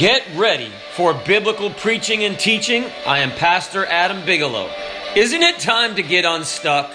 [0.00, 2.86] Get ready for biblical preaching and teaching.
[3.06, 4.70] I am Pastor Adam Bigelow.
[5.14, 6.90] Isn't it time to get unstuck?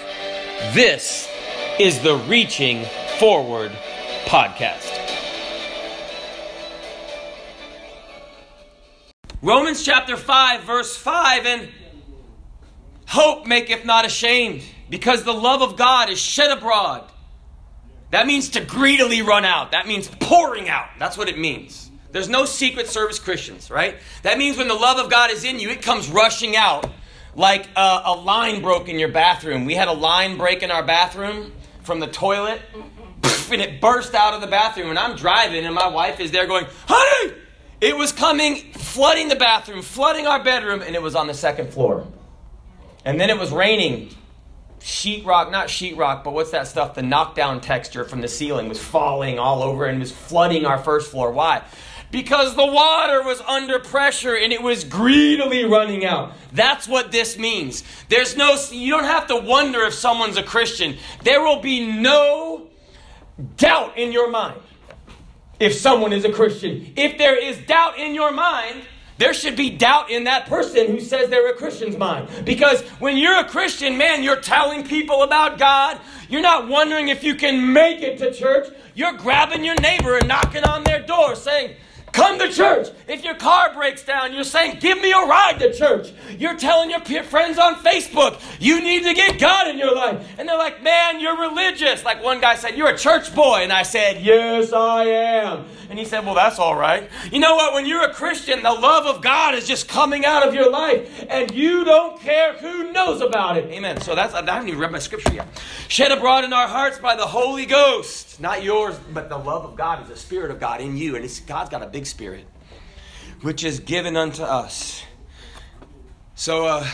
[0.74, 1.30] This
[1.80, 2.84] is the Reaching
[3.20, 3.72] Forward
[4.26, 4.92] podcast.
[9.44, 11.70] Romans chapter 5, verse 5 and
[13.08, 17.04] hope maketh not ashamed, because the love of God is shed abroad.
[18.10, 19.74] That means to greedily run out.
[19.74, 20.88] That means pouring out.
[20.98, 21.85] That's what it means.
[22.16, 23.98] There's no secret service Christians, right?
[24.24, 26.90] That means when the love of God is in you, it comes rushing out
[27.36, 29.66] like a, a line broke in your bathroom.
[29.66, 31.52] We had a line break in our bathroom
[31.84, 32.62] from the toilet,
[33.52, 34.92] and it burst out of the bathroom.
[34.92, 37.34] And I'm driving, and my wife is there going, Honey!
[37.82, 41.74] It was coming, flooding the bathroom, flooding our bedroom, and it was on the second
[41.74, 42.08] floor.
[43.04, 44.16] And then it was raining.
[44.80, 46.96] Sheetrock, not sheetrock, but what's that stuff?
[46.96, 51.12] The knockdown texture from the ceiling was falling all over and was flooding our first
[51.12, 51.32] floor.
[51.32, 51.62] Why?
[52.12, 56.34] Because the water was under pressure and it was greedily running out.
[56.54, 57.84] That's what this means.
[58.10, 60.98] There's no, you don't have to wonder if someone's a Christian.
[61.24, 62.68] There will be no
[63.58, 64.62] doubt in your mind
[65.60, 66.94] if someone is a Christian.
[66.96, 68.84] If there is doubt in your mind,
[69.18, 72.28] there should be doubt in that person who says they're a Christian's mind.
[72.44, 76.00] Because when you're a Christian, man, you're telling people about God.
[76.28, 78.68] You're not wondering if you can make it to church.
[78.94, 81.76] You're grabbing your neighbor and knocking on their door saying,
[82.16, 82.88] Come to church.
[83.10, 86.14] If your car breaks down, you're saying, Give me a ride to church.
[86.38, 90.26] You're telling your friends on Facebook, You need to get God in your life.
[90.38, 92.06] And they're like, Man, you're religious.
[92.06, 93.58] Like one guy said, You're a church boy.
[93.64, 95.66] And I said, Yes, I am.
[95.90, 97.10] And he said, Well, that's all right.
[97.34, 97.74] You know what?
[97.74, 101.26] When you're a Christian, the love of God is just coming out of your life,
[101.30, 103.66] and you don't care who knows about it.
[103.66, 104.00] Amen.
[104.00, 105.48] So that's, I haven't even read my scripture yet.
[105.90, 108.25] Shed abroad in our hearts by the Holy Ghost.
[108.40, 111.16] Not yours, but the love of God is the Spirit of God in you.
[111.16, 112.46] And God's got a big Spirit,
[113.42, 115.04] which is given unto us.
[116.36, 116.88] So uh,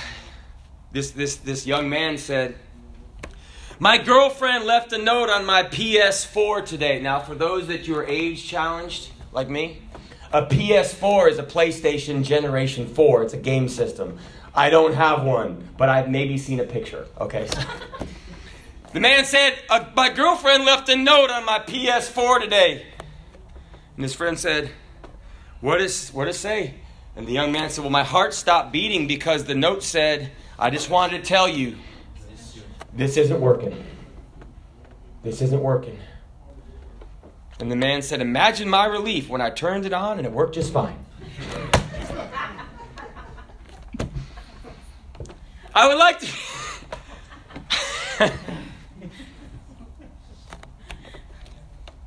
[0.92, 2.56] this, this, this young man said,
[3.80, 7.01] my girlfriend left a note on my PS4 today.
[7.01, 9.81] Now, for those that you are age challenged, like me,
[10.31, 13.24] a PS4 is a PlayStation Generation 4.
[13.24, 14.19] It's a game system.
[14.53, 17.07] I don't have one, but I've maybe seen a picture.
[17.19, 17.50] Okay.
[18.94, 22.85] the man said, uh, My girlfriend left a note on my PS4 today.
[23.96, 24.72] And his friend said,
[25.59, 26.75] What, is, what does it say?
[27.16, 30.69] And the young man said, Well, my heart stopped beating because the note said, I
[30.69, 31.78] just wanted to tell you
[32.94, 33.85] this isn't working.
[35.24, 35.97] This isn't working.
[37.59, 40.56] And the man said, Imagine my relief when I turned it on and it worked
[40.56, 40.97] just fine.
[45.74, 46.28] I would like to.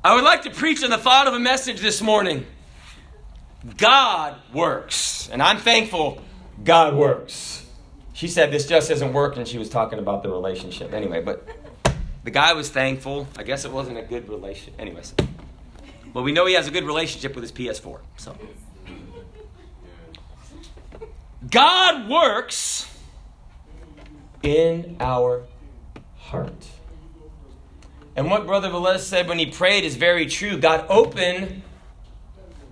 [0.05, 2.45] I would like to preach on the thought of a message this morning.
[3.77, 5.29] God works.
[5.29, 6.21] And I'm thankful
[6.63, 7.65] God works
[8.15, 9.39] she said this just isn't working.
[9.39, 11.45] And she was talking about the relationship anyway, but
[12.23, 13.27] the guy was thankful.
[13.37, 14.79] I guess it wasn't a good relationship.
[14.79, 15.13] Anyways,
[16.13, 17.99] but we know he has a good relationship with his PS4.
[18.15, 18.35] So,
[21.51, 22.89] God works
[24.41, 25.43] in our
[26.17, 26.67] heart.
[28.15, 30.57] And what Brother Velez said when he prayed is very true.
[30.57, 31.63] God, open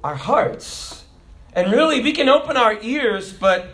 [0.04, 1.04] our hearts.
[1.54, 3.68] And really, we can open our ears, but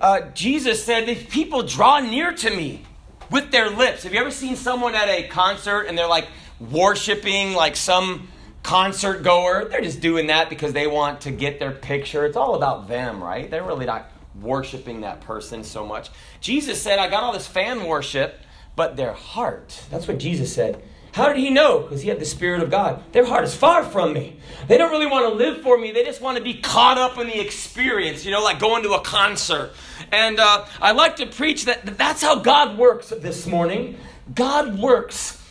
[0.00, 2.84] uh, Jesus said, If people draw near to me
[3.30, 6.28] with their lips, have you ever seen someone at a concert and they're like
[6.60, 8.28] worshiping like some
[8.62, 9.68] concert goer?
[9.70, 12.26] They're just doing that because they want to get their picture.
[12.26, 13.50] It's all about them, right?
[13.50, 14.10] They're really not
[14.40, 16.10] worshiping that person so much.
[16.42, 18.38] Jesus said, I got all this fan worship,
[18.76, 20.82] but their heart, that's what Jesus said
[21.16, 21.80] how did he know?
[21.80, 23.02] Because he had the Spirit of God.
[23.12, 24.38] Their heart is far from me.
[24.68, 25.90] They don't really want to live for me.
[25.90, 28.92] They just want to be caught up in the experience, you know, like going to
[28.92, 29.72] a concert.
[30.12, 33.98] And uh, I like to preach that that's how God works this morning.
[34.34, 35.42] God works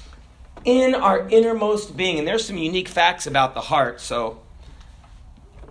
[0.65, 2.19] in our innermost being.
[2.19, 4.01] And there's some unique facts about the heart.
[4.01, 4.43] So,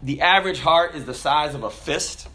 [0.02, 2.26] the average heart is the size of a fist,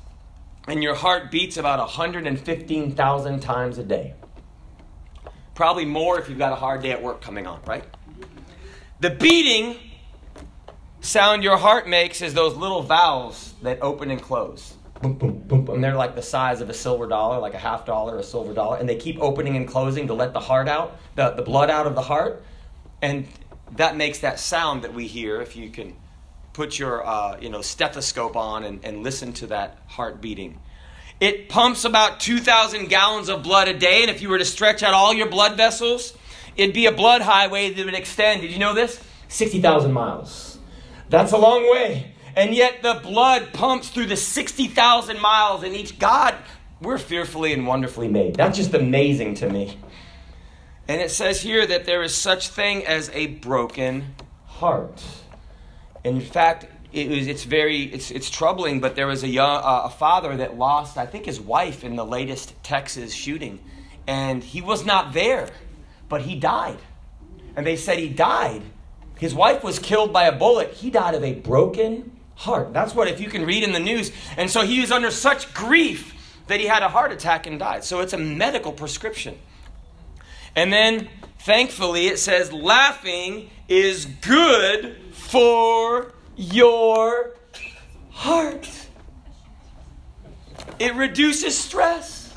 [0.65, 4.13] and your heart beats about 115,000 times a day.
[5.59, 7.83] Probably more if you've got a hard day at work coming on, right?
[9.01, 9.75] The beating
[11.01, 14.75] sound your heart makes is those little valves that open and close.
[15.01, 15.75] Boom, boom, boom, boom.
[15.75, 18.53] And they're like the size of a silver dollar, like a half dollar, a silver
[18.53, 18.77] dollar.
[18.77, 21.85] And they keep opening and closing to let the heart out, the, the blood out
[21.85, 22.41] of the heart.
[23.01, 23.27] And
[23.75, 25.93] that makes that sound that we hear if you can
[26.53, 30.57] put your uh, you know, stethoscope on and, and listen to that heart beating.
[31.19, 34.83] It pumps about 2,000 gallons of blood a day, and if you were to stretch
[34.83, 36.17] out all your blood vessels,
[36.55, 38.41] it'd be a blood highway that would extend.
[38.41, 39.03] Did you know this?
[39.27, 40.59] 60,000 miles.
[41.09, 42.13] That's a long way.
[42.35, 45.99] And yet the blood pumps through the 60,000 miles in each.
[45.99, 46.35] God,
[46.81, 48.35] we're fearfully and wonderfully made.
[48.35, 49.77] That's just amazing to me.
[50.87, 54.15] And it says here that there is such thing as a broken
[54.45, 55.03] heart.
[56.03, 59.81] In fact, it was, it's very it's, it's troubling, but there was a, young, uh,
[59.85, 63.59] a father that lost, I think, his wife in the latest Texas shooting.
[64.07, 65.49] And he was not there,
[66.07, 66.79] but he died.
[67.55, 68.63] And they said he died.
[69.19, 70.73] His wife was killed by a bullet.
[70.73, 72.73] He died of a broken heart.
[72.73, 74.11] That's what, if you can read in the news.
[74.37, 76.15] And so he was under such grief
[76.47, 77.83] that he had a heart attack and died.
[77.83, 79.37] So it's a medical prescription.
[80.55, 81.09] And then,
[81.39, 87.35] thankfully, it says laughing is good for your
[88.11, 88.69] heart.
[90.79, 92.33] It reduces stress.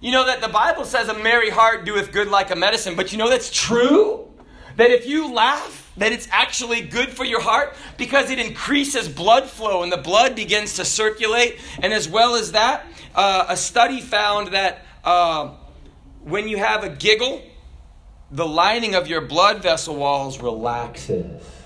[0.00, 3.10] You know that the Bible says a merry heart doeth good like a medicine, but
[3.10, 4.28] you know that's true?
[4.76, 9.50] That if you laugh, that it's actually good for your heart because it increases blood
[9.50, 11.58] flow and the blood begins to circulate.
[11.82, 12.86] And as well as that,
[13.16, 15.54] uh, a study found that uh,
[16.22, 17.42] when you have a giggle,
[18.30, 21.59] the lining of your blood vessel walls relaxes.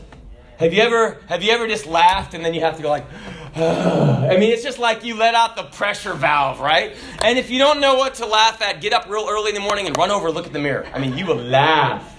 [0.58, 3.04] Have you ever have you ever just laughed and then you have to go like
[3.56, 6.96] I mean it's just like you let out the pressure valve, right?
[7.22, 9.60] And if you don't know what to laugh at, get up real early in the
[9.60, 10.86] morning and run over look at the mirror.
[10.92, 12.10] I mean, you will laugh.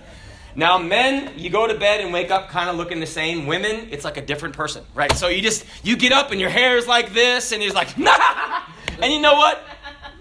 [0.57, 3.45] Now, men, you go to bed and wake up kind of looking the same.
[3.45, 5.11] Women, it's like a different person, right?
[5.11, 7.97] So you just you get up and your hair is like this and you're like,
[7.97, 8.61] nah!
[9.01, 9.61] and you know what?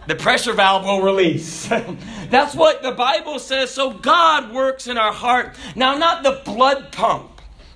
[0.07, 1.67] the pressure valve will release.
[2.31, 3.71] That's what the Bible says.
[3.71, 5.57] So God works in our heart.
[5.75, 7.34] Now, not the blood pump.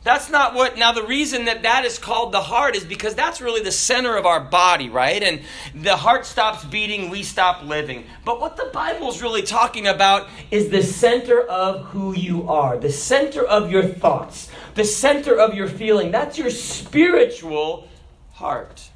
[0.09, 3.43] That's not what, now the reason that that is called the heart is because that's
[3.43, 5.23] really the center of our body, right?
[5.23, 5.43] And
[5.75, 8.05] the heart stops beating, we stop living.
[8.25, 12.91] But what the Bible's really talking about is the center of who you are, the
[12.91, 16.11] center of your thoughts, the center of your feeling.
[16.11, 17.87] That's your spiritual
[18.33, 18.89] heart.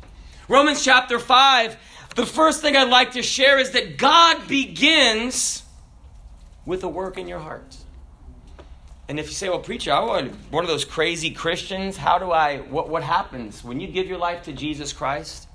[0.49, 1.77] Romans chapter 5
[2.15, 5.63] the first thing I'd like to share is that God begins
[6.65, 7.77] with a work in your heart.
[9.13, 12.31] And if you say, well, preacher, I want one of those crazy Christians, how do
[12.31, 15.49] I, what, what happens when you give your life to Jesus Christ?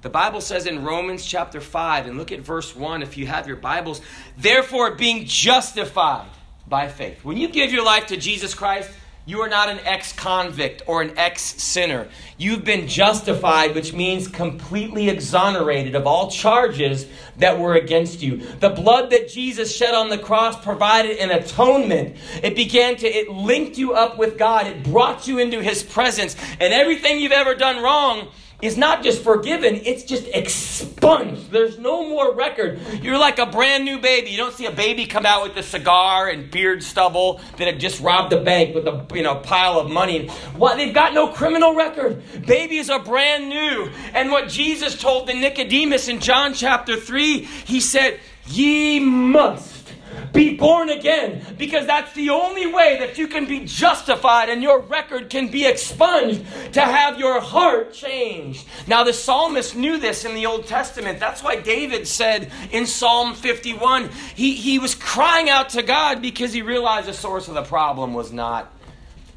[0.00, 3.46] The Bible says in Romans chapter 5, and look at verse 1 if you have
[3.46, 4.00] your Bibles,
[4.38, 6.30] therefore being justified
[6.66, 7.22] by faith.
[7.26, 8.90] When you give your life to Jesus Christ,
[9.28, 12.08] you are not an ex convict or an ex sinner.
[12.38, 17.04] You've been justified, which means completely exonerated of all charges
[17.36, 18.38] that were against you.
[18.38, 22.16] The blood that Jesus shed on the cross provided an atonement.
[22.42, 24.66] It began to, it linked you up with God.
[24.66, 26.34] It brought you into His presence.
[26.58, 28.28] And everything you've ever done wrong,
[28.60, 31.50] is not just forgiven, it's just expunged.
[31.52, 32.80] There's no more record.
[33.00, 34.30] You're like a brand new baby.
[34.30, 37.78] You don't see a baby come out with a cigar and beard stubble that had
[37.78, 40.26] just robbed a bank with a you know pile of money.
[40.56, 42.22] What they've got no criminal record.
[42.46, 43.90] Babies are brand new.
[44.12, 49.77] And what Jesus told the Nicodemus in John chapter 3, he said, Ye must
[50.32, 54.80] be born again because that's the only way that you can be justified and your
[54.80, 58.66] record can be expunged to have your heart changed.
[58.86, 61.20] Now, the psalmist knew this in the Old Testament.
[61.20, 66.52] That's why David said in Psalm 51, he, he was crying out to God because
[66.52, 68.72] he realized the source of the problem was not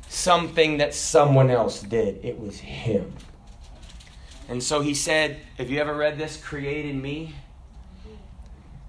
[0.10, 3.14] something that someone else did, it was him.
[4.50, 6.36] And so he said, Have you ever read this?
[6.36, 7.34] Create in me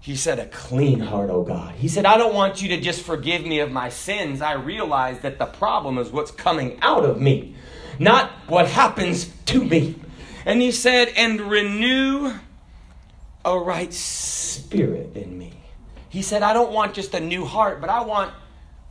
[0.02, 1.76] he said, A clean heart, oh God.
[1.76, 4.42] He said, I don't want you to just forgive me of my sins.
[4.42, 7.54] I realize that the problem is what's coming out of me,
[8.00, 9.94] not what happens to me.
[10.44, 12.34] And he said, And renew
[13.44, 15.52] a right spirit in me.
[16.08, 18.34] He said, I don't want just a new heart, but I want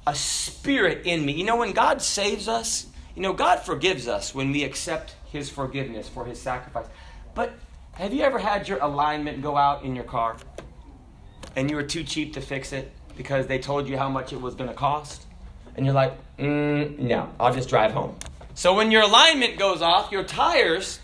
[0.08, 1.34] a spirit in me.
[1.34, 2.88] You know, when God saves us,
[3.18, 6.88] you know, God forgives us when we accept his forgiveness for his sacrifice.
[7.36, 7.52] But
[7.96, 10.38] have you ever had your alignment go out in your car?
[11.56, 14.42] And you were too cheap to fix it because they told you how much it
[14.42, 15.26] was going to cost,
[15.76, 18.16] and you're like, mm, no, I'll just drive home.
[18.54, 21.00] So when your alignment goes off, your tires,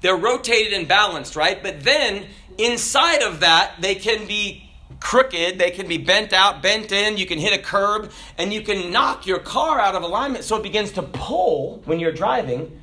[0.00, 1.62] they're rotated and balanced, right?
[1.62, 2.26] But then
[2.58, 4.70] inside of that, they can be
[5.00, 8.62] crooked, they can be bent out, bent in, you can hit a curb, and you
[8.62, 12.80] can knock your car out of alignment so it begins to pull when you're driving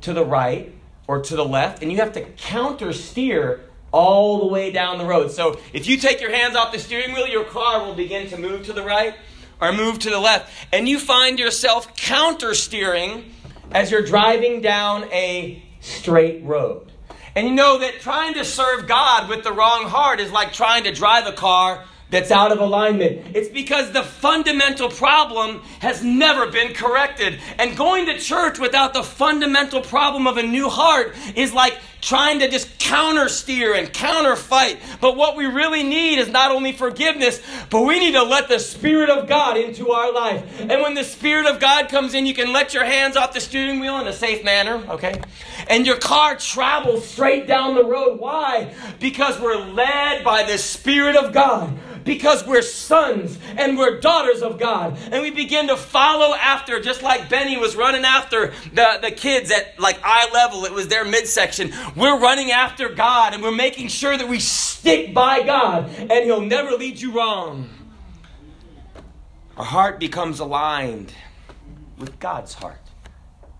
[0.00, 0.72] to the right
[1.06, 3.60] or to the left, and you have to counter steer
[3.92, 5.30] all the way down the road.
[5.30, 8.38] So if you take your hands off the steering wheel, your car will begin to
[8.38, 9.14] move to the right
[9.60, 10.52] or move to the left.
[10.72, 13.32] And you find yourself counter steering
[13.72, 16.90] as you're driving down a straight road.
[17.34, 20.84] And you know that trying to serve God with the wrong heart is like trying
[20.84, 23.36] to drive a car that's out of alignment.
[23.36, 27.38] It's because the fundamental problem has never been corrected.
[27.56, 32.40] And going to church without the fundamental problem of a new heart is like trying
[32.40, 34.80] to just counter steer and counter fight.
[35.00, 38.58] But what we really need is not only forgiveness, but we need to let the
[38.58, 40.60] Spirit of God into our life.
[40.60, 43.40] And when the Spirit of God comes in, you can let your hands off the
[43.40, 45.20] steering wheel in a safe manner, okay?
[45.68, 48.18] And your car travels straight down the road.
[48.18, 48.74] Why?
[48.98, 51.72] Because we're led by the Spirit of God
[52.04, 54.98] because we're sons and we're daughters of God.
[55.10, 59.50] And we begin to follow after, just like Benny was running after the, the kids
[59.50, 61.72] at like eye level, it was their midsection.
[61.96, 66.40] We're running after God and we're making sure that we stick by God and He'll
[66.40, 67.68] never lead you wrong.
[69.56, 71.12] Our heart becomes aligned
[71.98, 72.80] with God's heart.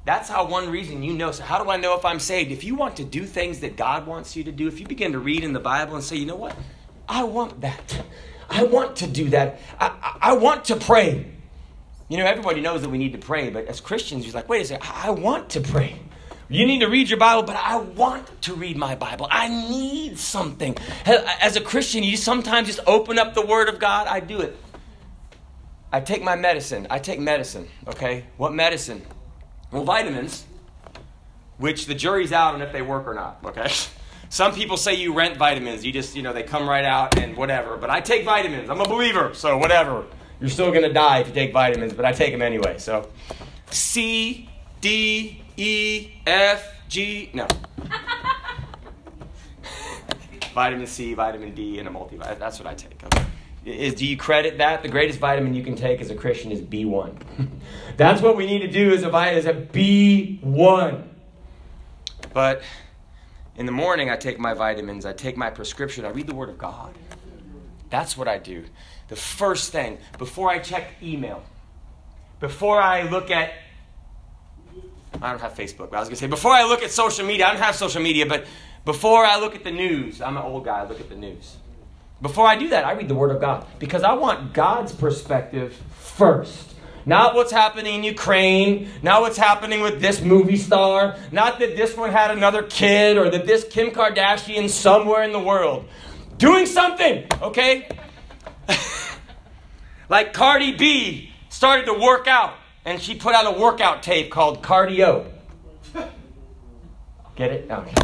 [0.07, 1.31] That's how one reason you know.
[1.31, 2.51] So, how do I know if I'm saved?
[2.51, 5.13] If you want to do things that God wants you to do, if you begin
[5.13, 6.57] to read in the Bible and say, you know what?
[7.09, 8.03] I want that.
[8.51, 9.61] I want to do that.
[9.79, 11.25] I, I, want to pray.
[12.09, 14.63] You know, everybody knows that we need to pray, but as Christians, you're like, wait
[14.63, 16.01] a second, I want to pray.
[16.49, 19.29] You need to read your Bible, but I want to read my Bible.
[19.31, 20.77] I need something.
[21.07, 24.09] As a Christian, you sometimes just open up the Word of God.
[24.09, 24.57] I do it.
[25.93, 26.89] I take my medicine.
[26.91, 28.27] I take medicine, okay?
[28.37, 29.03] What medicine?
[29.71, 30.45] Well, vitamins,
[31.59, 33.71] which the jury's out on if they work or not, okay?
[34.31, 35.85] Some people say you rent vitamins.
[35.85, 37.77] You just, you know, they come right out and whatever.
[37.77, 38.71] But I take vitamins.
[38.71, 40.07] I'm a believer, so whatever.
[40.41, 42.79] You're still going to die if you take vitamins, but I take them anyway.
[42.79, 43.09] So
[43.73, 44.49] C,
[44.81, 47.49] D, E, F, G, no.
[50.55, 52.39] vitamin C, vitamin D, and a multivitamin.
[52.39, 53.03] That's what I take.
[53.05, 53.25] Okay.
[53.65, 54.83] Is, do you credit that?
[54.83, 57.21] The greatest vitamin you can take as a Christian is B1.
[57.97, 61.03] That's what we need to do as a, as a B1.
[62.33, 62.63] But
[63.61, 66.49] in the morning, I take my vitamins, I take my prescription, I read the Word
[66.49, 66.95] of God.
[67.91, 68.65] That's what I do.
[69.09, 71.43] The first thing, before I check email,
[72.41, 73.53] before I look at,
[75.21, 77.49] I don't have Facebook, I was going to say, before I look at social media,
[77.49, 78.47] I don't have social media, but
[78.87, 81.59] before I look at the news, I'm an old guy, I look at the news.
[82.23, 85.75] Before I do that, I read the Word of God because I want God's perspective
[85.99, 86.77] first.
[87.07, 91.97] Not what's happening in Ukraine, not what's happening with this movie star, not that this
[91.97, 95.89] one had another kid or that this Kim Kardashian somewhere in the world.
[96.37, 97.89] Doing something, okay?
[100.09, 102.55] like Cardi B started to work out
[102.85, 105.27] and she put out a workout tape called Cardio.
[107.37, 107.71] Get it?
[107.71, 107.95] Okay.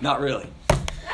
[0.00, 0.48] Not really.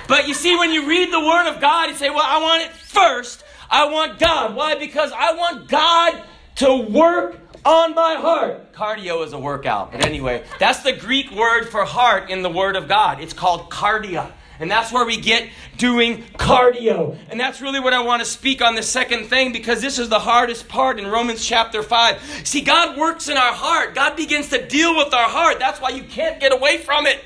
[0.07, 2.63] But you see, when you read the Word of God, you say, Well, I want
[2.63, 3.45] it first.
[3.71, 4.55] I want God.
[4.55, 4.77] Why?
[4.77, 6.23] Because I want God
[6.59, 8.73] to work on my heart.
[8.73, 9.93] Cardio is a workout.
[9.93, 13.21] But anyway, that's the Greek word for heart in the Word of God.
[13.21, 14.33] It's called cardia.
[14.61, 17.17] And that's where we get doing cardio.
[17.31, 20.09] And that's really what I want to speak on the second thing because this is
[20.09, 22.43] the hardest part in Romans chapter 5.
[22.45, 25.61] See, God works in our heart, God begins to deal with our heart.
[25.61, 27.23] That's why you can't get away from it.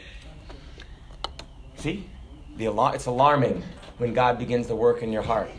[1.77, 2.07] See?
[2.59, 3.63] The alar- it's alarming
[3.97, 5.51] when God begins to work in your heart.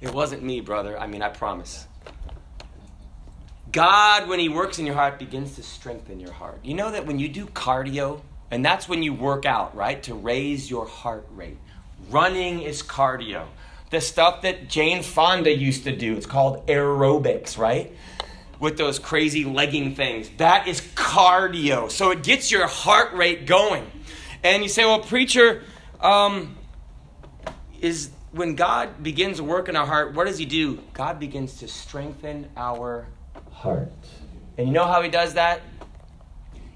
[0.00, 0.98] It wasn't me, brother.
[0.98, 1.86] I mean, I promise.
[3.72, 6.60] God, when He works in your heart, begins to strengthen your heart.
[6.62, 10.02] You know that when you do cardio, and that's when you work out, right?
[10.04, 11.58] To raise your heart rate.
[12.10, 13.46] Running is cardio.
[13.90, 17.94] The stuff that Jane Fonda used to do, it's called aerobics, right?
[18.60, 20.30] With those crazy legging things.
[20.38, 21.90] That is cardio.
[21.90, 23.90] So it gets your heart rate going.
[24.42, 25.64] And you say, well, preacher,
[26.00, 26.56] um,
[27.80, 30.80] is when God begins to work in our heart, what does He do?
[30.92, 33.06] God begins to strengthen our
[33.52, 33.92] heart.
[34.56, 35.62] And you know how He does that?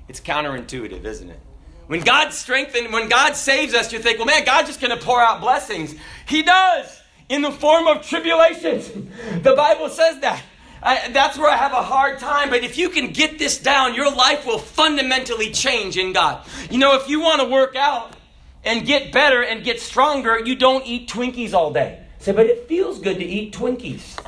[0.09, 1.41] It's counterintuitive, isn't it?
[1.87, 5.05] When God strengthens, when God saves us, you think, well, man, God's just going to
[5.05, 5.95] pour out blessings.
[6.27, 8.89] He does in the form of tribulations.
[9.43, 10.43] the Bible says that.
[10.83, 12.51] I, that's where I have a hard time.
[12.51, 16.45] But if you can get this down, your life will fundamentally change in God.
[16.71, 18.15] You know, if you want to work out,
[18.65, 22.05] and get better and get stronger, you don't eat Twinkies all day.
[22.19, 24.19] Say, but it feels good to eat Twinkies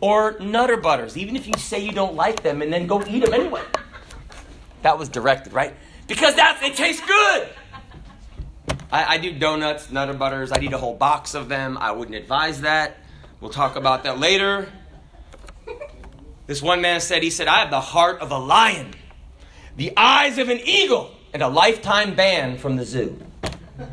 [0.00, 3.24] or Nutter Butters, even if you say you don't like them and then go eat
[3.24, 3.62] them anyway.
[4.82, 5.74] That was directed, right?
[6.06, 7.48] Because that's it tastes good.
[8.92, 10.52] I, I do donuts, Nutter Butters.
[10.52, 11.78] I eat a whole box of them.
[11.78, 12.98] I wouldn't advise that.
[13.40, 14.68] We'll talk about that later.
[16.46, 18.92] This one man said, he said, I have the heart of a lion,
[19.76, 23.23] the eyes of an eagle, and a lifetime ban from the zoo.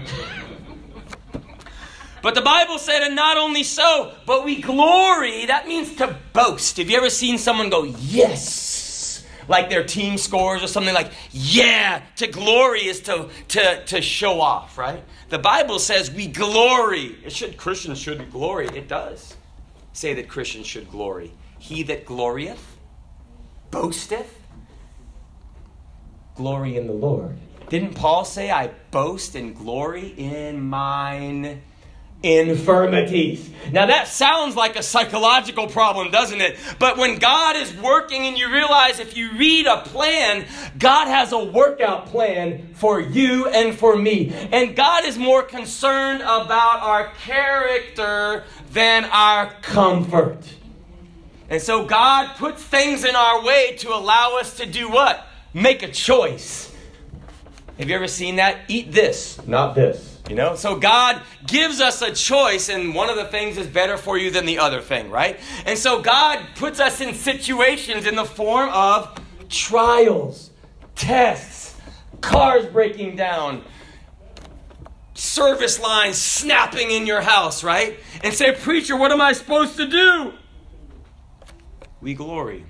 [2.24, 5.48] But the Bible said, and not only so, but we glory.
[5.48, 6.78] That means to boast.
[6.78, 8.82] Have you ever seen someone go, yes?
[9.48, 14.40] like their team scores or something like, yeah, to glory is to, to, to show
[14.40, 15.04] off, right?
[15.30, 17.18] The Bible says we glory.
[17.24, 18.68] It should, Christians should glory.
[18.68, 19.36] It does
[19.94, 21.34] say that Christians should glory.
[21.60, 22.64] He that glorieth,
[23.70, 24.40] boasteth,
[26.36, 27.38] glory in the Lord.
[27.72, 31.62] Didn't Paul say, I boast and glory in mine
[32.22, 33.50] infirmities?
[33.72, 36.60] Now that sounds like a psychological problem, doesn't it?
[36.80, 40.46] But when God is working and you realize if you read a plan,
[40.78, 44.34] God has a workout plan for you and for me.
[44.51, 50.44] And God is more concerned about our character than our comfort.
[51.50, 55.25] And so God puts things in our way to allow us to do what?
[55.54, 56.71] Make a choice.
[57.82, 58.60] Have you ever seen that?
[58.68, 60.20] Eat this, not this.
[60.30, 60.54] You know?
[60.54, 64.30] So God gives us a choice, and one of the things is better for you
[64.30, 65.40] than the other thing, right?
[65.66, 69.20] And so God puts us in situations in the form of
[69.50, 70.52] trials,
[70.94, 71.76] tests,
[72.22, 73.64] cars breaking down,
[75.16, 77.98] service lines snapping in your house, right?
[78.24, 80.34] And say, Preacher, what am I supposed to do?
[82.00, 82.64] We glory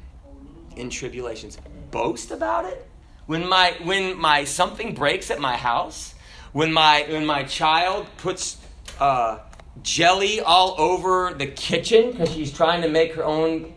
[0.78, 1.58] in tribulations.
[1.92, 2.88] Boast about it?
[3.26, 6.16] When my when my something breaks at my house,
[6.52, 8.58] when my when my child puts
[9.00, 9.40] uh,
[9.84, 13.74] jelly all over the kitchen because she's trying to make her own.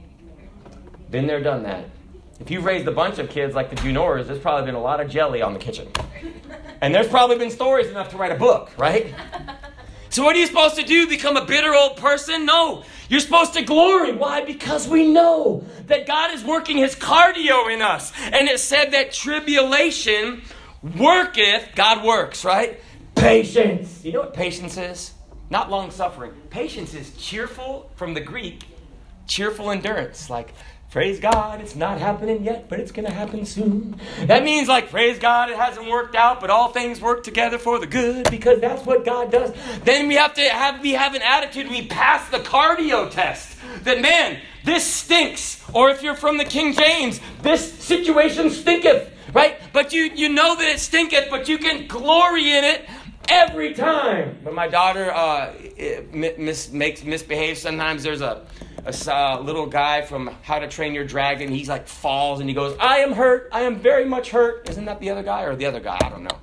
[1.10, 1.84] Been there, done that.
[2.40, 5.00] If you've raised a bunch of kids like the Junors, there's probably been a lot
[5.00, 5.88] of jelly on the kitchen.
[6.80, 9.14] And there's probably been stories enough to write a book, right?
[10.14, 11.08] So, what are you supposed to do?
[11.08, 12.46] Become a bitter old person?
[12.46, 12.84] No.
[13.08, 14.12] You're supposed to glory.
[14.12, 14.44] Why?
[14.44, 18.12] Because we know that God is working his cardio in us.
[18.22, 20.42] And it said that tribulation
[20.96, 22.80] worketh, God works, right?
[23.16, 24.04] Patience.
[24.04, 25.14] You know what patience is?
[25.50, 26.30] Not long suffering.
[26.48, 28.62] Patience is cheerful from the Greek,
[29.26, 30.30] cheerful endurance.
[30.30, 30.54] Like,
[30.94, 33.96] Praise God, it's not happening yet, but it's going to happen soon.
[34.26, 37.80] That means, like, praise God, it hasn't worked out, but all things work together for
[37.80, 39.52] the good because that's what God does.
[39.82, 41.68] Then we have to have we have an attitude.
[41.68, 43.58] We pass the cardio test.
[43.82, 45.60] That man, this stinks.
[45.72, 49.10] Or if you're from the King James, this situation stinketh.
[49.32, 49.58] Right?
[49.72, 52.88] But you you know that it stinketh, but you can glory in it
[53.28, 54.38] every time.
[54.44, 55.54] When my daughter uh,
[56.12, 58.46] mis- makes misbehaves, sometimes there's a
[58.86, 61.50] a uh, little guy from How to Train Your Dragon.
[61.50, 63.48] He's like falls and he goes, I am hurt.
[63.50, 64.68] I am very much hurt.
[64.68, 65.98] Isn't that the other guy or the other guy?
[66.00, 66.38] I don't know.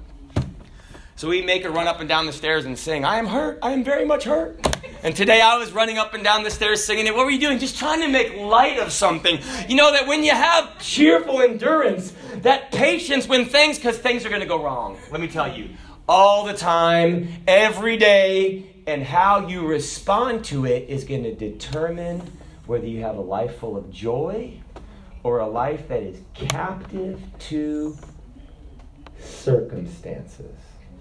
[1.16, 3.60] So we make her run up and down the stairs and sing, I am hurt.
[3.62, 4.60] I am very much hurt.
[5.04, 7.14] And today I was running up and down the stairs singing it.
[7.14, 7.60] What were you doing?
[7.60, 9.38] Just trying to make light of something.
[9.68, 14.30] You know that when you have cheerful endurance, that patience when things, because things are
[14.30, 14.98] going to go wrong.
[15.12, 15.70] Let me tell you,
[16.10, 22.22] all the time, every day, and how you respond to it is going to determine
[22.66, 24.54] whether you have a life full of joy
[25.24, 27.96] or a life that is captive to
[29.18, 30.54] circumstances.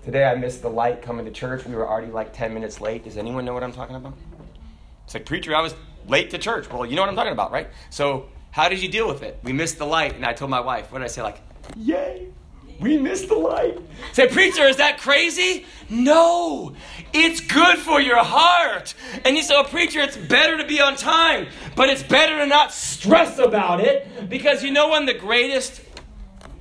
[0.05, 1.64] Today I missed the light coming to church.
[1.64, 3.03] We were already like 10 minutes late.
[3.03, 4.14] Does anyone know what I'm talking about?
[5.05, 5.74] It's like, preacher, I was
[6.07, 6.70] late to church.
[6.70, 7.66] Well, you know what I'm talking about, right?
[7.90, 9.40] So, how did you deal with it?
[9.42, 11.22] We missed the light, and I told my wife, what did I say?
[11.22, 11.40] Like,
[11.76, 12.29] yay,
[12.81, 13.79] we missed the light.
[14.12, 15.66] Say, preacher, is that crazy?
[15.90, 16.75] No,
[17.12, 18.95] it's good for your heart.
[19.25, 22.47] And you say, oh, preacher, it's better to be on time, but it's better to
[22.47, 25.83] not stress about it because you know when the greatest,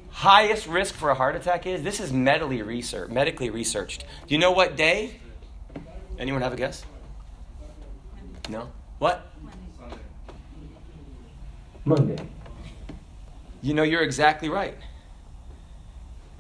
[0.10, 1.84] highest risk for a heart attack is?
[1.84, 3.12] This is medically researched.
[3.12, 4.04] Medically researched.
[4.28, 5.20] Do you know what day?
[6.18, 6.84] Anyone have a guess?
[8.50, 8.70] No.
[8.98, 9.26] What?
[11.86, 12.18] Monday.
[13.62, 14.76] You know, you're exactly right.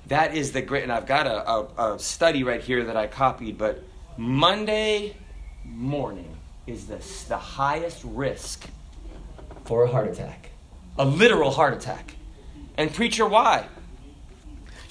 [0.09, 3.07] That is the great, and I've got a, a, a study right here that I
[3.07, 3.83] copied, but
[4.17, 5.15] Monday
[5.63, 6.35] morning
[6.67, 8.67] is the, the highest risk
[9.65, 10.49] for a heart attack,
[10.97, 12.15] a literal heart attack.
[12.75, 13.67] And preacher, why?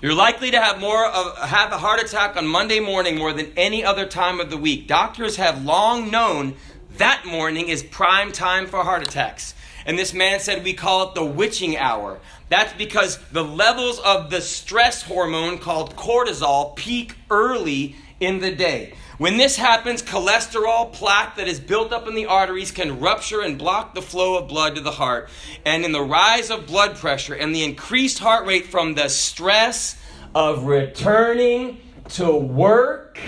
[0.01, 3.53] You're likely to have more of, have a heart attack on Monday morning more than
[3.57, 4.87] any other time of the week.
[4.87, 6.55] Doctors have long known
[6.99, 9.55] that morning is prime time for heart attacks.
[9.89, 12.21] And this man said we call it the witching hour.
[12.51, 18.93] That's because the levels of the stress hormone called cortisol peak early in the day.
[19.17, 23.57] When this happens, cholesterol plaque that is built up in the arteries can rupture and
[23.57, 25.31] block the flow of blood to the heart.
[25.65, 29.99] And in the rise of blood pressure and the increased heart rate from the stress
[30.35, 33.19] of returning to work,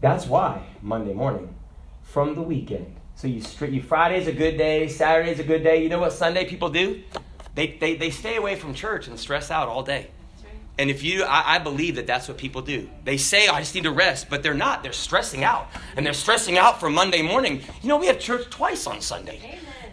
[0.00, 1.52] that's why Monday morning
[2.04, 2.94] from the weekend.
[3.22, 5.80] So you, you Friday's a good day, Saturday's a good day.
[5.80, 7.04] You know what Sunday people do?
[7.54, 10.08] They, they, they stay away from church and stress out all day.
[10.76, 12.90] And if you, I, I, believe that that's what people do.
[13.04, 14.82] They say, oh, I just need to rest, but they're not.
[14.82, 15.68] They're stressing out.
[15.96, 17.62] And they're stressing out for Monday morning.
[17.80, 19.38] You know, we have church twice on Sunday.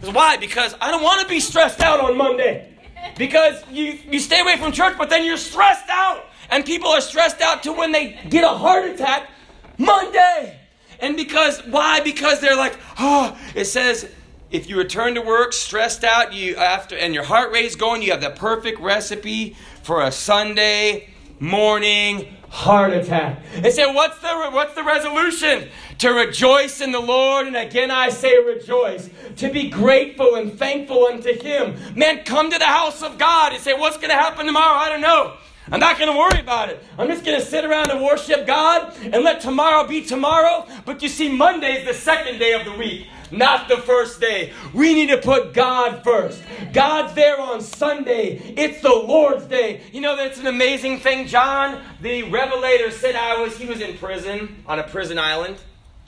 [0.02, 0.12] Amen.
[0.12, 0.36] Why?
[0.36, 2.76] Because I don't want to be stressed out on Monday.
[3.16, 6.26] Because you, you stay away from church, but then you're stressed out.
[6.50, 9.30] And people are stressed out to when they get a heart attack
[9.78, 10.59] Monday.
[11.00, 12.00] And because, why?
[12.00, 14.10] Because they're like, oh, it says,
[14.50, 18.02] if you return to work stressed out, you after and your heart rate is going,
[18.02, 21.08] you have the perfect recipe for a Sunday
[21.38, 23.42] morning heart attack.
[23.60, 25.68] They said, what's the, what's the resolution?
[25.98, 29.08] To rejoice in the Lord, and again I say rejoice.
[29.36, 31.76] To be grateful and thankful unto Him.
[31.94, 34.78] Man, come to the house of God and say, what's going to happen tomorrow?
[34.78, 35.36] I don't know.
[35.70, 36.82] I'm not going to worry about it.
[36.98, 40.66] I'm just going to sit around and worship God and let tomorrow be tomorrow.
[40.84, 44.52] But you see, Monday is the second day of the week not the first day.
[44.74, 46.42] We need to put God first.
[46.72, 48.54] God's there on Sunday.
[48.56, 49.82] It's the Lord's day.
[49.92, 51.26] You know that's an amazing thing.
[51.26, 55.58] John, the revelator, said I was he was in prison on a prison island.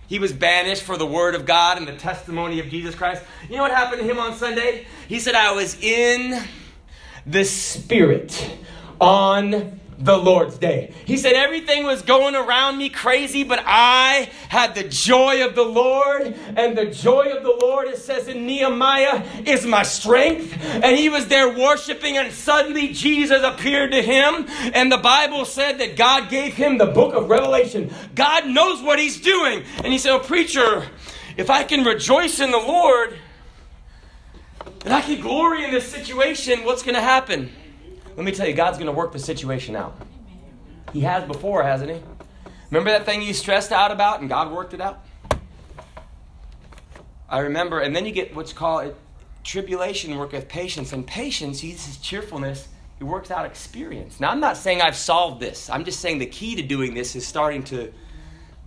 [0.09, 3.22] He was banished for the word of God and the testimony of Jesus Christ.
[3.48, 4.87] You know what happened to him on Sunday?
[5.09, 6.42] He said I was in
[7.25, 8.57] the spirit
[9.02, 10.92] on the Lord's day.
[11.04, 15.64] He said everything was going around me crazy, but I had the joy of the
[15.64, 16.34] Lord.
[16.56, 20.56] And the joy of the Lord, it says in Nehemiah, is my strength.
[20.62, 24.46] And he was there worshiping, and suddenly Jesus appeared to him.
[24.74, 27.92] And the Bible said that God gave him the book of Revelation.
[28.14, 29.62] God knows what he's doing.
[29.78, 30.88] And he said, Oh, preacher,
[31.36, 33.18] if I can rejoice in the Lord,
[34.84, 37.52] and I can glory in this situation, what's going to happen?
[38.16, 39.96] Let me tell you, God's going to work the situation out.
[40.92, 42.01] He has before, hasn't He?
[42.70, 45.05] Remember that thing you stressed out about and God worked it out?
[47.29, 48.94] I remember, and then you get what's called
[49.44, 50.92] tribulation work with patience.
[50.92, 52.68] And patience uses cheerfulness,
[53.01, 54.20] it works out experience.
[54.20, 55.68] Now, I'm not saying I've solved this.
[55.70, 57.92] I'm just saying the key to doing this is starting to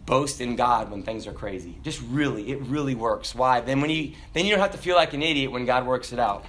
[0.06, 1.78] boast in God when things are crazy.
[1.84, 3.34] Just really, it really works.
[3.34, 3.62] Why?
[3.62, 6.14] Then when you then you don't have to feel like an idiot when God works
[6.14, 6.46] it out.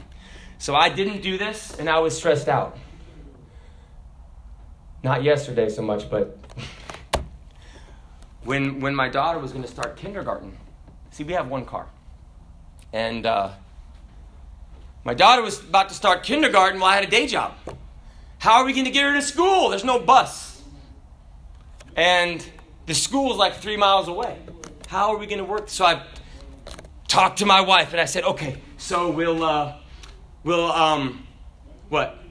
[0.58, 2.76] So I didn't do this and I was stressed out.
[5.06, 6.36] Not yesterday so much, but
[8.42, 10.58] when when my daughter was going to start kindergarten.
[11.12, 11.86] See, we have one car,
[12.92, 13.50] and uh,
[15.04, 17.54] my daughter was about to start kindergarten while I had a day job.
[18.38, 19.68] How are we going to get her to school?
[19.68, 20.60] There's no bus,
[21.94, 22.44] and
[22.86, 24.36] the school is like three miles away.
[24.88, 25.68] How are we going to work?
[25.68, 26.02] So I
[27.06, 29.76] talked to my wife, and I said, "Okay, so we'll uh,
[30.42, 31.28] we'll um,
[31.90, 32.25] what?"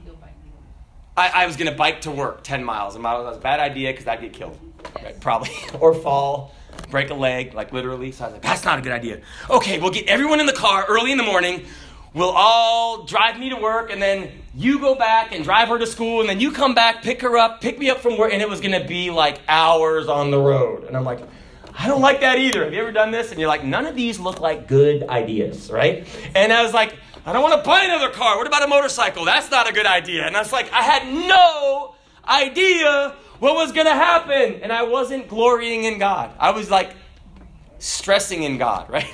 [1.16, 3.60] I, I was going to bike to work 10 miles, and that was a bad
[3.60, 4.58] idea because I'd get killed,
[5.02, 5.18] right?
[5.20, 5.50] probably,
[5.80, 6.54] or fall,
[6.90, 8.12] break a leg, like literally.
[8.12, 9.20] So I was like, that's not a good idea.
[9.48, 11.64] Okay, we'll get everyone in the car early in the morning.
[12.12, 15.86] We'll all drive me to work, and then you go back and drive her to
[15.86, 18.40] school, and then you come back, pick her up, pick me up from work, and
[18.40, 20.84] it was going to be like hours on the road.
[20.84, 21.20] And I'm like,
[21.78, 22.64] I don't like that either.
[22.64, 23.30] Have you ever done this?
[23.30, 26.06] And you're like, none of these look like good ideas, right?
[26.34, 28.38] And I was like, I don't want to buy another car.
[28.38, 29.24] What about a motorcycle?
[29.24, 30.24] That's not a good idea.
[30.24, 34.60] And I was like, I had no idea what was going to happen.
[34.62, 36.30] And I wasn't glorying in God.
[36.38, 36.94] I was like
[37.80, 39.08] stressing in God, right?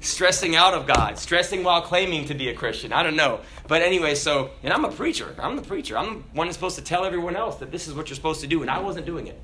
[0.00, 2.92] stressing out of God, stressing while claiming to be a Christian.
[2.92, 3.40] I don't know.
[3.66, 5.34] But anyway, so, and I'm a preacher.
[5.38, 5.96] I'm the preacher.
[5.96, 8.42] I'm the one that's supposed to tell everyone else that this is what you're supposed
[8.42, 8.60] to do.
[8.60, 9.40] And I wasn't doing it.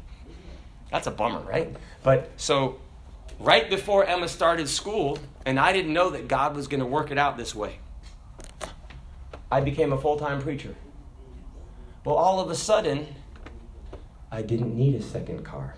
[0.92, 1.74] That's a bummer, right?
[2.02, 2.78] But so,
[3.40, 7.10] right before Emma started school, and I didn't know that God was going to work
[7.10, 7.78] it out this way.
[9.56, 10.74] I became a full time preacher.
[12.04, 13.06] Well, all of a sudden,
[14.30, 15.74] I didn't need a second car.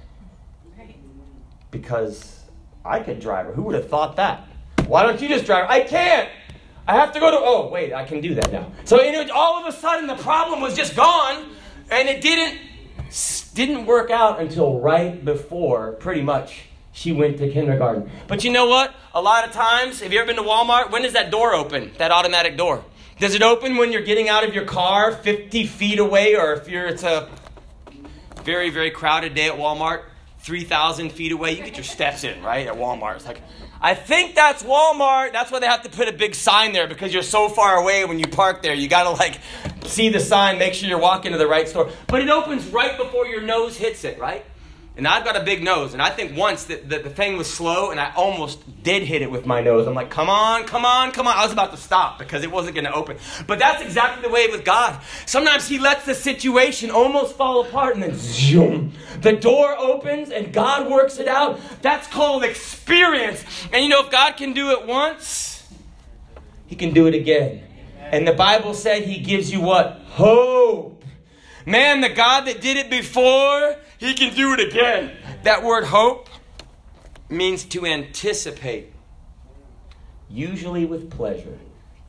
[1.70, 2.42] Because
[2.84, 3.54] I could drive.
[3.54, 4.48] Who would have thought that?
[4.88, 5.70] Why don't you just drive?
[5.70, 6.28] I can't.
[6.88, 7.36] I have to go to.
[7.38, 8.72] Oh, wait, I can do that now.
[8.84, 8.98] So
[9.32, 11.48] all of a sudden, the problem was just gone,
[11.88, 12.58] and it didn't
[13.54, 18.10] didn't work out until right before, pretty much, she went to kindergarten.
[18.26, 18.92] But you know what?
[19.14, 20.90] A lot of times, have you ever been to Walmart?
[20.90, 21.92] When does that door open?
[21.98, 22.84] That automatic door.
[23.20, 26.68] Does it open when you're getting out of your car 50 feet away, or if
[26.68, 27.28] you're it's a
[28.44, 30.02] very very crowded day at Walmart,
[30.38, 31.52] 3,000 feet away?
[31.52, 33.16] You get your steps in right at Walmart.
[33.16, 33.40] It's like
[33.80, 35.32] I think that's Walmart.
[35.32, 38.04] That's why they have to put a big sign there because you're so far away
[38.04, 38.74] when you park there.
[38.74, 39.40] You got to like
[39.84, 41.90] see the sign, make sure you're walking to the right store.
[42.06, 44.44] But it opens right before your nose hits it, right?
[44.98, 47.48] And I've got a big nose, and I think once that the, the thing was
[47.48, 49.86] slow, and I almost did hit it with my nose.
[49.86, 51.36] I'm like, come on, come on, come on.
[51.36, 53.16] I was about to stop because it wasn't going to open.
[53.46, 55.00] But that's exactly the way with God.
[55.24, 60.52] Sometimes He lets the situation almost fall apart, and then zoom, the door opens, and
[60.52, 61.60] God works it out.
[61.80, 63.44] That's called experience.
[63.72, 65.62] And you know, if God can do it once,
[66.66, 67.62] He can do it again.
[68.00, 70.00] And the Bible said He gives you what?
[70.08, 71.04] Hope.
[71.64, 75.12] Man, the God that did it before, he can do it again.
[75.42, 76.28] That word hope
[77.28, 78.92] means to anticipate,
[80.30, 81.58] usually with pleasure.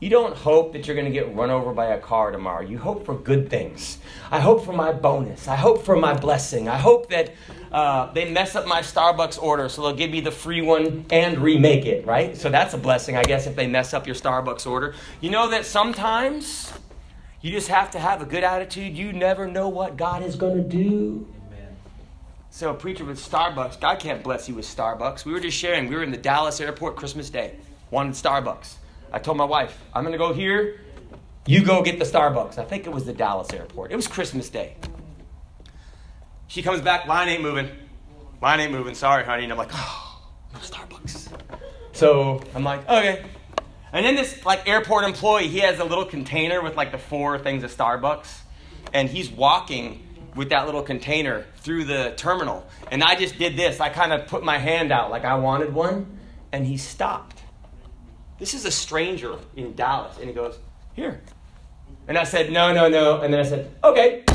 [0.00, 2.62] You don't hope that you're going to get run over by a car tomorrow.
[2.62, 3.98] You hope for good things.
[4.30, 5.46] I hope for my bonus.
[5.46, 6.70] I hope for my blessing.
[6.70, 7.34] I hope that
[7.70, 11.38] uh, they mess up my Starbucks order so they'll give me the free one and
[11.38, 12.34] remake it, right?
[12.34, 14.94] So that's a blessing, I guess, if they mess up your Starbucks order.
[15.20, 16.72] You know that sometimes
[17.42, 18.96] you just have to have a good attitude.
[18.96, 21.28] You never know what God is going to do.
[22.52, 25.24] So, a preacher with Starbucks, God can't bless you with Starbucks.
[25.24, 27.54] We were just sharing, we were in the Dallas airport Christmas Day,
[27.92, 28.74] wanted Starbucks.
[29.12, 30.80] I told my wife, I'm going to go here.
[31.46, 32.58] You go get the Starbucks.
[32.58, 33.92] I think it was the Dallas airport.
[33.92, 34.74] It was Christmas Day.
[36.48, 37.68] She comes back, line ain't moving.
[38.42, 38.94] Line ain't moving.
[38.94, 39.44] Sorry, honey.
[39.44, 41.28] And I'm like, oh, no Starbucks.
[41.92, 43.24] So I'm like, okay.
[43.92, 47.38] And then this like airport employee, he has a little container with like the four
[47.38, 48.28] things of Starbucks.
[48.92, 52.66] And he's walking with that little container through the terminal.
[52.90, 53.80] And I just did this.
[53.80, 56.18] I kind of put my hand out like I wanted one.
[56.52, 57.40] And he stopped.
[58.38, 60.16] This is a stranger in Dallas.
[60.18, 60.58] And he goes,
[60.94, 61.20] Here.
[62.08, 63.20] And I said, No, no, no.
[63.20, 64.24] And then I said, Okay.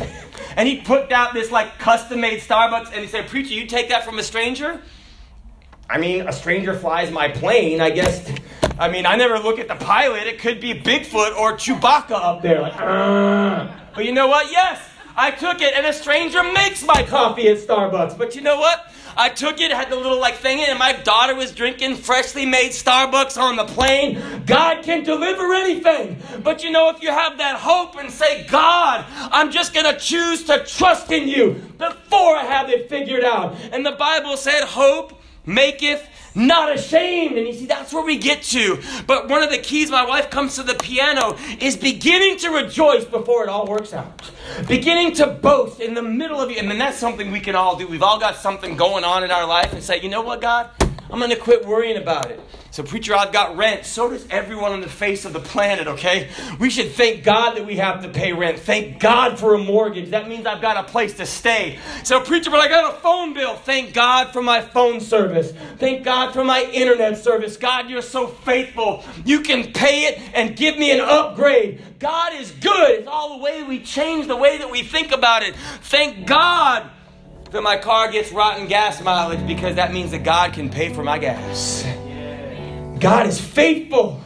[0.58, 3.90] And he put out this like custom made Starbucks and he said, Preacher, you take
[3.90, 4.82] that from a stranger?
[5.90, 7.82] I mean, a stranger flies my plane.
[7.82, 8.32] I guess.
[8.80, 10.28] I mean, I never look at the pilot.
[10.28, 12.62] It could be Bigfoot or Chewbacca up there.
[12.62, 12.78] Like,
[13.94, 14.52] but you know what?
[14.52, 14.82] Yes,
[15.18, 18.18] I took it, and a stranger makes my coffee at Starbucks.
[18.18, 18.92] But you know what?
[19.18, 21.96] I took it, had the little like thing in, it, and my daughter was drinking
[21.96, 24.22] freshly made Starbucks on the plane.
[24.46, 26.22] God can deliver anything.
[26.44, 30.44] But you know, if you have that hope and say, God, I'm just to choose
[30.46, 33.56] to trust in you before I have it figured out.
[33.72, 37.38] And the Bible said, hope maketh not ashamed.
[37.38, 38.82] And you see, that's where we get to.
[39.08, 43.06] But one of the keys, my wife comes to the piano, is beginning to rejoice
[43.06, 44.22] before it all works out.
[44.68, 46.58] Beginning to boast in the middle of it.
[46.58, 47.88] And then that's something we can all do.
[47.88, 50.70] We've all got something going on in our life and say, you know what, God?
[51.10, 52.40] I'm going to quit worrying about it.
[52.76, 53.86] So, preacher, I've got rent.
[53.86, 56.30] So does everyone on the face of the planet, okay?
[56.60, 58.60] We should thank God that we have to pay rent.
[58.60, 60.10] Thank God for a mortgage.
[60.10, 61.80] That means I've got a place to stay.
[62.04, 63.56] So, preacher, but I got a phone bill.
[63.56, 65.54] Thank God for my phone service.
[65.78, 67.56] Thank God for my internet service.
[67.56, 69.06] God, you're so faithful.
[69.24, 71.82] You can pay it and give me an upgrade.
[72.00, 73.00] God is good.
[73.00, 75.56] It's all the way we change the way that we think about it.
[75.56, 76.90] Thank God
[77.56, 81.04] that my car gets rotten gas mileage because that means that God can pay for
[81.04, 81.86] my gas.
[83.00, 84.22] God is faithful.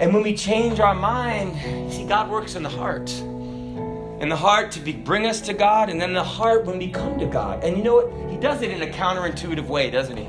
[0.00, 3.10] And when we change our mind, see, God works in the heart.
[3.20, 6.90] In the heart to be, bring us to God, and then the heart when we
[6.90, 7.62] come to God.
[7.64, 8.30] And you know what?
[8.30, 10.24] He does it in a counterintuitive way, doesn't he?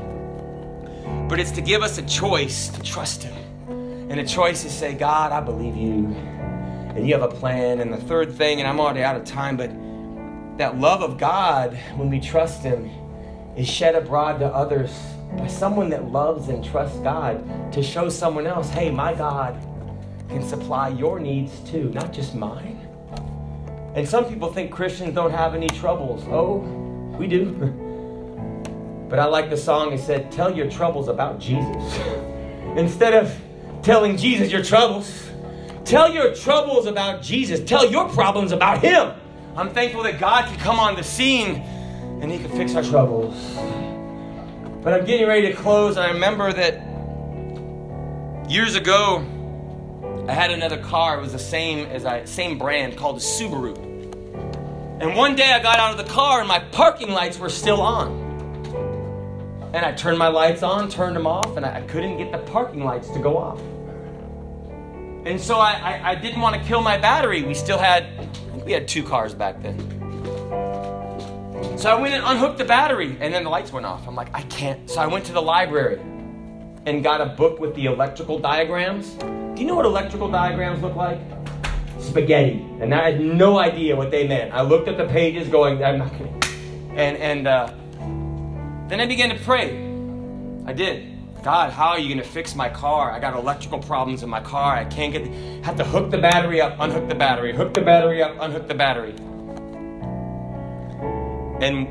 [1.29, 3.33] But it's to give us a choice to trust Him.
[4.11, 6.07] And a choice to say, God, I believe you.
[6.95, 7.79] And you have a plan.
[7.79, 9.71] And the third thing, and I'm already out of time, but
[10.57, 12.89] that love of God, when we trust Him,
[13.57, 14.91] is shed abroad to others
[15.37, 19.59] by someone that loves and trusts God to show someone else, hey, my God
[20.29, 22.79] can supply your needs too, not just mine.
[23.95, 26.23] And some people think Christians don't have any troubles.
[26.27, 26.57] Oh,
[27.17, 27.51] we do.
[29.09, 31.99] but I like the song, it said, Tell your troubles about Jesus.
[32.77, 33.35] Instead of
[33.83, 35.29] telling Jesus your troubles,
[35.85, 37.59] tell your troubles about Jesus.
[37.59, 39.13] Tell your problems about Him.
[39.55, 41.57] I'm thankful that God can come on the scene
[42.21, 43.35] and He can fix our troubles.
[44.81, 45.95] But I'm getting ready to close.
[45.95, 46.81] I remember that
[48.49, 49.23] years ago,
[50.27, 51.19] I had another car.
[51.19, 53.77] It was the same as I same brand called a Subaru.
[54.99, 57.81] And one day I got out of the car and my parking lights were still
[57.81, 58.23] on.
[59.73, 62.39] And I turned my lights on, turned them off, and I, I couldn't get the
[62.51, 63.59] parking lights to go off.
[65.25, 67.43] And so I, I, I didn't want to kill my battery.
[67.43, 68.07] We still had
[68.65, 69.77] we had two cars back then.
[71.77, 74.07] So I went and unhooked the battery, and then the lights went off.
[74.07, 74.89] I'm like, I can't.
[74.89, 75.99] So I went to the library
[76.85, 79.11] and got a book with the electrical diagrams.
[79.13, 81.19] Do you know what electrical diagrams look like?
[81.99, 82.65] Spaghetti.
[82.79, 84.53] And I had no idea what they meant.
[84.53, 86.41] I looked at the pages going, I'm not kidding.
[86.95, 87.73] And, and uh,
[88.87, 89.77] then I began to pray.
[90.65, 91.12] I did.
[91.43, 93.11] God, how are you going to fix my car?
[93.11, 94.77] I got electrical problems in my car.
[94.77, 95.27] I can't get,
[95.65, 98.73] have to hook the battery up, unhook the battery, hook the battery up, unhook the
[98.73, 99.13] battery.
[101.61, 101.87] And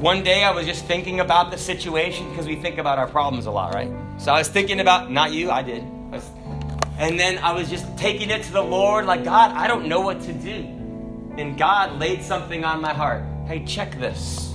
[0.00, 3.44] one day I was just thinking about the situation because we think about our problems
[3.44, 3.92] a lot, right?
[4.16, 5.82] So I was thinking about, not you, I did.
[6.96, 10.00] And then I was just taking it to the Lord, like, God, I don't know
[10.00, 10.60] what to do.
[11.36, 13.22] And God laid something on my heart.
[13.46, 14.54] Hey, check this.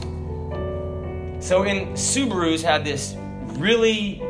[1.40, 3.16] So in Subarus had this
[3.60, 4.24] really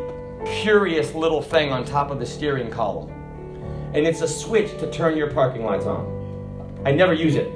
[0.62, 3.12] curious little thing on top of the steering column.
[3.94, 6.82] And it's a switch to turn your parking lights on.
[6.86, 7.48] I never use it.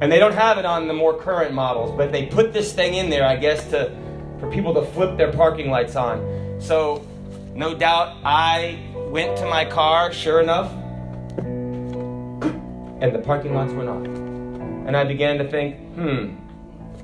[0.00, 2.94] And they don't have it on the more current models, but they put this thing
[2.94, 3.96] in there, I guess, to
[4.38, 6.56] for people to flip their parking lights on.
[6.60, 7.06] So,
[7.54, 10.70] no doubt, I went to my car, sure enough,
[11.38, 14.04] and the parking lights went off.
[14.04, 16.36] And I began to think, hmm,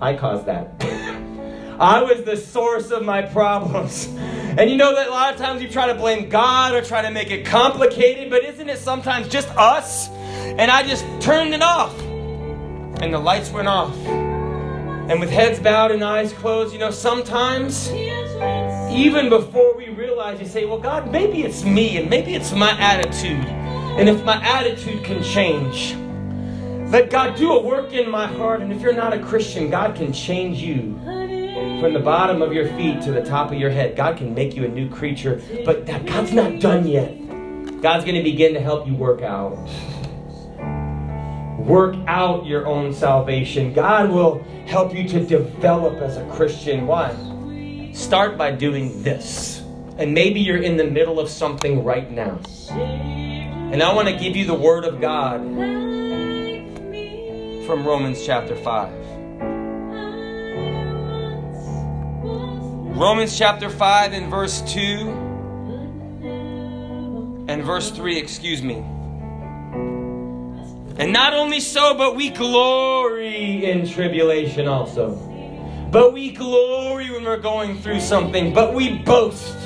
[0.00, 0.74] I caused that.
[1.78, 4.08] I was the source of my problems.
[4.52, 7.00] And you know that a lot of times you try to blame God or try
[7.00, 10.10] to make it complicated, but isn't it sometimes just us?
[10.10, 11.98] And I just turned it off.
[13.00, 13.96] And the lights went off.
[14.06, 17.90] And with heads bowed and eyes closed, you know, sometimes,
[18.92, 22.78] even before we realize, you say, well, God, maybe it's me and maybe it's my
[22.78, 23.46] attitude.
[23.96, 25.94] And if my attitude can change,
[26.92, 28.60] let God do a work in my heart.
[28.60, 31.00] And if you're not a Christian, God can change you
[31.82, 33.96] from the bottom of your feet to the top of your head.
[33.96, 37.10] God can make you a new creature, but God's not done yet.
[37.82, 39.58] God's going to begin to help you work out.
[41.58, 43.72] Work out your own salvation.
[43.72, 46.86] God will help you to develop as a Christian.
[46.86, 47.90] Why?
[47.92, 49.64] Start by doing this.
[49.98, 52.38] And maybe you're in the middle of something right now.
[52.70, 55.40] And I want to give you the Word of God
[57.66, 59.21] from Romans chapter 5.
[63.02, 65.08] Romans chapter 5 and verse 2
[67.48, 68.76] and verse 3, excuse me.
[70.98, 75.16] And not only so, but we glory in tribulation also.
[75.90, 79.58] But we glory when we're going through something, but we boast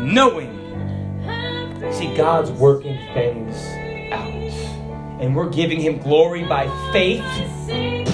[0.00, 0.58] knowing.
[1.92, 3.54] See, God's working things
[4.12, 4.32] out.
[5.22, 7.22] And we're giving Him glory by faith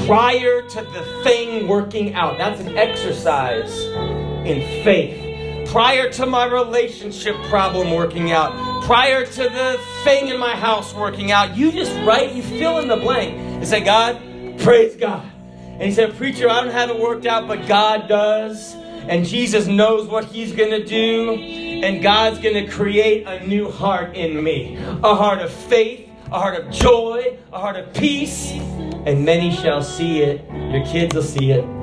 [0.07, 2.37] prior to the thing working out.
[2.37, 4.18] That's an exercise
[4.49, 5.69] in faith.
[5.69, 11.31] Prior to my relationship problem working out, prior to the thing in my house working
[11.31, 14.21] out, you just write, you fill in the blank and say, God,
[14.61, 15.31] praise God.
[15.79, 18.75] And he said, Preacher, I don't have it worked out, but God does.
[18.75, 21.35] And Jesus knows what he's going to do.
[21.35, 26.39] And God's going to create a new heart in me a heart of faith, a
[26.39, 28.51] heart of joy, a heart of peace.
[28.51, 30.45] And many shall see it.
[30.51, 31.78] Your kids will see it.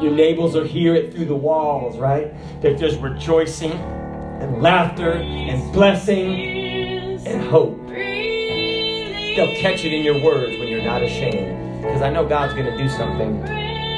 [0.00, 2.34] Your neighbors will hear it through the walls, right?
[2.60, 7.86] They're just rejoicing and laughter and blessing and hope.
[7.88, 11.82] They'll catch it in your words when you're not ashamed.
[11.82, 13.42] Because I know God's going to do something.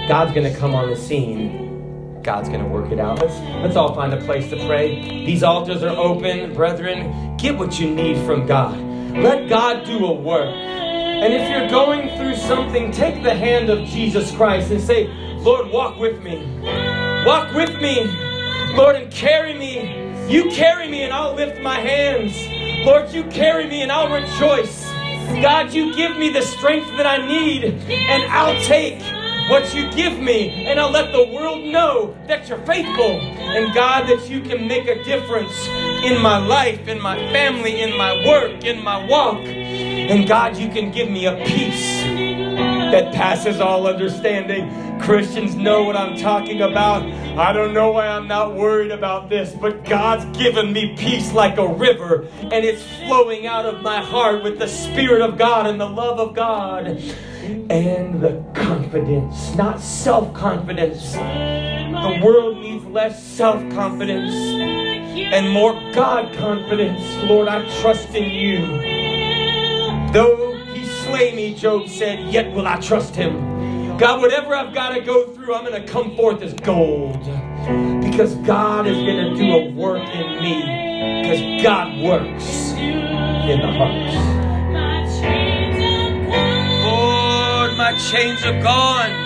[0.09, 2.23] God's going to come on the scene.
[2.23, 3.21] God's going to work it out.
[3.21, 5.25] Let's, let's all find a place to pray.
[5.25, 6.55] These altars are open.
[6.55, 8.79] Brethren, get what you need from God.
[9.17, 10.53] Let God do a work.
[10.53, 15.07] And if you're going through something, take the hand of Jesus Christ and say,
[15.47, 16.45] Lord, walk with me.
[17.25, 18.03] Walk with me,
[18.75, 20.29] Lord, and carry me.
[20.29, 22.35] You carry me, and I'll lift my hands.
[22.85, 24.85] Lord, you carry me, and I'll rejoice.
[25.41, 29.01] God, you give me the strength that I need, and I'll take
[29.49, 34.09] what you give me, and I'll let the world know that you're faithful, and God,
[34.09, 35.69] that you can make a difference
[36.03, 39.45] in my life, in my family, in my work, in my walk.
[39.47, 41.96] And God, you can give me a peace
[42.93, 44.71] that passes all understanding.
[45.01, 47.03] Christians know what I'm talking about.
[47.39, 51.59] I don't know why I'm not worried about this, but God's given me peace like
[51.59, 55.81] a river, and it's flowing out of my heart with the Spirit of God and
[55.81, 56.87] the love of God
[57.71, 61.13] and the confidence, not self confidence.
[61.13, 67.03] The world needs less self confidence and more God confidence.
[67.25, 68.67] Lord, I trust in you.
[70.13, 70.56] Though
[71.17, 73.97] he slay me, Job said, yet will I trust him.
[73.99, 77.25] God, whatever I've got to go through, I'm going to come forth as gold.
[78.03, 81.23] Because God is going to do a work in me.
[81.23, 84.15] Because God works in the hearts.
[86.85, 89.26] Lord, my chains are gone.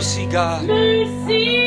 [0.00, 0.66] Mercy, God.
[0.66, 1.60] Mercy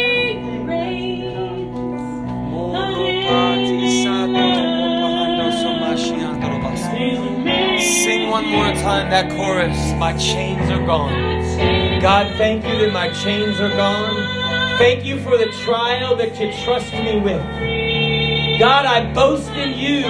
[8.04, 9.78] Sing one more time that chorus.
[10.00, 11.13] My chains are gone.
[12.02, 14.15] God, thank you that my chains are gone.
[14.80, 17.40] Thank you for the trial that you trust me with.
[18.60, 20.10] God, I boast in you.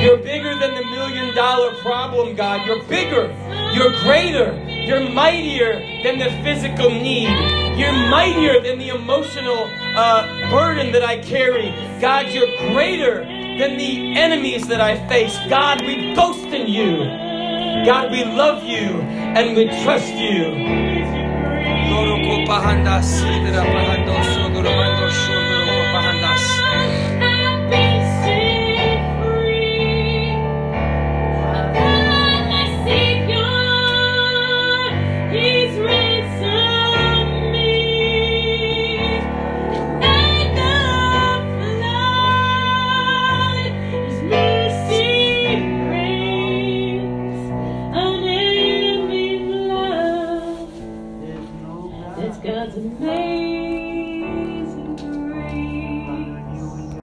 [0.00, 2.64] You're bigger than the million dollar problem, God.
[2.68, 3.34] You're bigger.
[3.74, 4.54] You're greater.
[4.68, 7.28] You're mightier than the physical need.
[7.76, 11.74] You're mightier than the emotional uh, burden that I carry.
[12.00, 15.36] God, you're greater than the enemies that I face.
[15.48, 16.98] God, we boast in you.
[17.84, 19.00] God, we love you
[19.34, 20.54] and we trust you.